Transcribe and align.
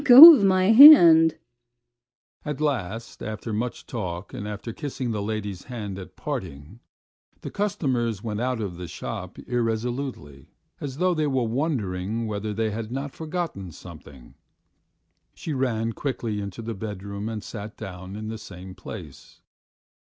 '""Let 0.01 0.07
go 0.07 0.33
of 0.33 0.43
my 0.43 0.71
hand." 0.71 1.37
At 2.43 2.59
last 2.59 3.21
after 3.21 3.53
much 3.53 3.85
talk 3.85 4.33
and 4.33 4.47
after 4.47 4.73
kissing 4.73 5.11
the 5.11 5.21
lady's 5.21 5.65
hand 5.65 5.99
at 5.99 6.15
parting, 6.15 6.79
the 7.41 7.51
customers 7.51 8.23
went 8.23 8.41
out 8.41 8.59
of 8.59 8.77
the 8.77 8.87
shop 8.87 9.37
irresolutely, 9.37 10.47
as 10.79 10.97
though 10.97 11.13
they 11.13 11.27
were 11.27 11.43
wondering 11.43 12.25
whether 12.25 12.51
they 12.51 12.71
had 12.71 12.91
not 12.91 13.13
forgotten 13.13 13.69
something. 13.71 14.33
She 15.35 15.53
ran 15.53 15.93
quickly 15.93 16.41
into 16.41 16.63
the 16.63 16.73
bedroom 16.73 17.29
and 17.29 17.43
sat 17.43 17.77
down 17.77 18.15
in 18.15 18.27
the 18.27 18.39
same 18.39 18.73
place. 18.73 19.39